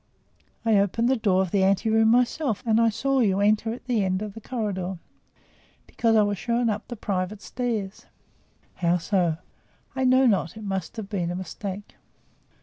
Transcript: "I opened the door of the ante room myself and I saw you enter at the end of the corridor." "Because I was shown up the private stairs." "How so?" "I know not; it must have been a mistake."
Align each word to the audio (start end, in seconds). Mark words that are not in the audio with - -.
"I 0.65 0.77
opened 0.79 1.09
the 1.09 1.15
door 1.15 1.43
of 1.43 1.51
the 1.51 1.63
ante 1.63 1.87
room 1.91 2.07
myself 2.09 2.63
and 2.65 2.81
I 2.81 2.89
saw 2.89 3.19
you 3.19 3.39
enter 3.39 3.71
at 3.71 3.85
the 3.85 4.03
end 4.03 4.23
of 4.23 4.33
the 4.33 4.41
corridor." 4.41 4.97
"Because 5.85 6.15
I 6.15 6.23
was 6.23 6.39
shown 6.39 6.71
up 6.71 6.87
the 6.87 6.95
private 6.95 7.39
stairs." 7.43 8.07
"How 8.77 8.97
so?" 8.97 9.37
"I 9.95 10.05
know 10.05 10.25
not; 10.25 10.57
it 10.57 10.63
must 10.63 10.97
have 10.97 11.07
been 11.07 11.29
a 11.29 11.35
mistake." 11.35 11.97